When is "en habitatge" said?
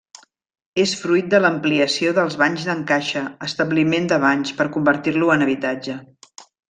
5.37-5.99